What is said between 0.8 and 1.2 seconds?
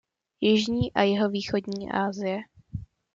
a